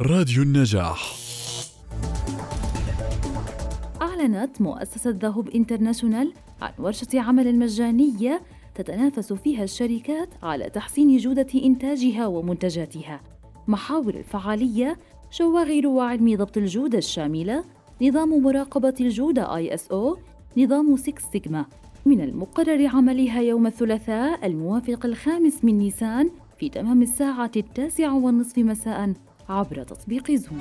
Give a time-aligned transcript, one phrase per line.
[0.00, 1.14] راديو النجاح
[4.02, 6.32] أعلنت مؤسسة ذهب إنترناشونال
[6.62, 8.40] عن ورشة عمل مجانية
[8.74, 13.20] تتنافس فيها الشركات على تحسين جودة إنتاجها ومنتجاتها.
[13.68, 14.98] محاور الفعالية
[15.30, 17.64] شواغر وعلم ضبط الجودة الشاملة،
[18.02, 20.18] نظام مراقبة الجودة ISO،
[20.56, 21.66] نظام 6 سيجما.
[22.06, 29.14] من المقرر عملها يوم الثلاثاء الموافق الخامس من نيسان في تمام الساعة التاسعة والنصف مساء
[29.48, 30.60] عبر تطبيق زوم.